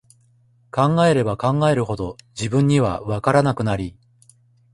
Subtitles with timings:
[0.71, 3.95] 考えれば考えるほど、自分には、わからなくなり、